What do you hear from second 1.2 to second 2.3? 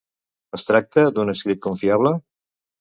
escrit confiable?